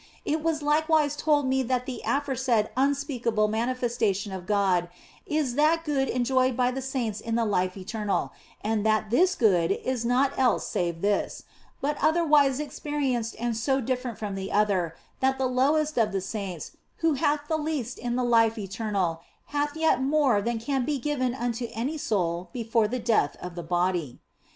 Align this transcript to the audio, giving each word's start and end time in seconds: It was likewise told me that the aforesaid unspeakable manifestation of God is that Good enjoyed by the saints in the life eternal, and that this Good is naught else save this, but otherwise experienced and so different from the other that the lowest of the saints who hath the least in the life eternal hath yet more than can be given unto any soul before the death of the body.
It 0.25 0.41
was 0.41 0.63
likewise 0.63 1.15
told 1.15 1.45
me 1.45 1.61
that 1.61 1.85
the 1.85 2.01
aforesaid 2.03 2.71
unspeakable 2.75 3.47
manifestation 3.47 4.31
of 4.31 4.47
God 4.47 4.89
is 5.27 5.53
that 5.53 5.83
Good 5.83 6.09
enjoyed 6.09 6.57
by 6.57 6.71
the 6.71 6.81
saints 6.81 7.21
in 7.21 7.35
the 7.35 7.45
life 7.45 7.77
eternal, 7.77 8.33
and 8.63 8.83
that 8.83 9.11
this 9.11 9.35
Good 9.35 9.71
is 9.71 10.03
naught 10.03 10.33
else 10.39 10.67
save 10.67 11.01
this, 11.03 11.43
but 11.81 11.99
otherwise 12.01 12.59
experienced 12.59 13.35
and 13.37 13.55
so 13.55 13.79
different 13.79 14.17
from 14.17 14.33
the 14.33 14.51
other 14.51 14.95
that 15.19 15.37
the 15.37 15.45
lowest 15.45 15.99
of 15.99 16.13
the 16.13 16.19
saints 16.21 16.71
who 17.05 17.13
hath 17.13 17.41
the 17.47 17.57
least 17.59 17.99
in 17.99 18.15
the 18.15 18.23
life 18.25 18.57
eternal 18.57 19.21
hath 19.53 19.77
yet 19.77 20.01
more 20.01 20.41
than 20.41 20.57
can 20.57 20.83
be 20.83 20.97
given 20.97 21.35
unto 21.35 21.67
any 21.73 21.99
soul 21.99 22.49
before 22.53 22.87
the 22.87 22.97
death 22.97 23.37
of 23.39 23.53
the 23.53 23.61
body. 23.61 24.19